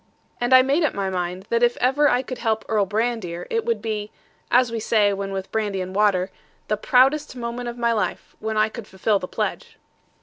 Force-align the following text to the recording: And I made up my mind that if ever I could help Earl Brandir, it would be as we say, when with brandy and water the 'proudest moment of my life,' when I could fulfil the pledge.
And 0.39 0.51
I 0.51 0.63
made 0.63 0.83
up 0.83 0.95
my 0.95 1.11
mind 1.11 1.45
that 1.51 1.61
if 1.61 1.77
ever 1.77 2.09
I 2.09 2.23
could 2.23 2.39
help 2.39 2.65
Earl 2.67 2.87
Brandir, 2.87 3.45
it 3.51 3.65
would 3.65 3.83
be 3.83 4.09
as 4.49 4.71
we 4.71 4.79
say, 4.79 5.13
when 5.13 5.31
with 5.31 5.51
brandy 5.51 5.79
and 5.79 5.93
water 5.95 6.31
the 6.69 6.75
'proudest 6.75 7.35
moment 7.35 7.69
of 7.69 7.77
my 7.77 7.93
life,' 7.93 8.35
when 8.39 8.57
I 8.57 8.67
could 8.67 8.87
fulfil 8.87 9.19
the 9.19 9.27
pledge. 9.27 9.77